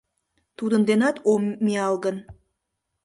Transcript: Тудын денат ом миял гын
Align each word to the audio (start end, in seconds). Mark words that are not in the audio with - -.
Тудын 0.57 0.81
денат 0.89 1.17
ом 1.31 1.43
миял 1.65 1.95
гын 2.03 2.17